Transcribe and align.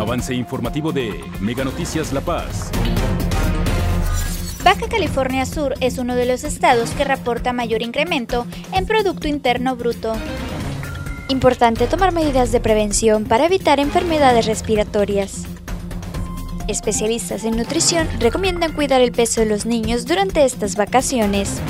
Avance 0.00 0.34
informativo 0.34 0.92
de 0.92 1.22
Mega 1.40 1.62
Noticias 1.62 2.10
La 2.14 2.22
Paz. 2.22 2.70
Baja 4.64 4.88
California 4.88 5.44
Sur 5.44 5.74
es 5.80 5.98
uno 5.98 6.14
de 6.14 6.24
los 6.24 6.42
estados 6.42 6.92
que 6.92 7.04
reporta 7.04 7.52
mayor 7.52 7.82
incremento 7.82 8.46
en 8.72 8.86
Producto 8.86 9.28
Interno 9.28 9.76
Bruto. 9.76 10.14
Importante 11.28 11.86
tomar 11.86 12.12
medidas 12.12 12.50
de 12.50 12.60
prevención 12.60 13.24
para 13.24 13.44
evitar 13.44 13.78
enfermedades 13.78 14.46
respiratorias. 14.46 15.42
Especialistas 16.66 17.44
en 17.44 17.58
nutrición 17.58 18.08
recomiendan 18.20 18.72
cuidar 18.72 19.02
el 19.02 19.12
peso 19.12 19.42
de 19.42 19.48
los 19.48 19.66
niños 19.66 20.06
durante 20.06 20.46
estas 20.46 20.76
vacaciones. 20.76 21.60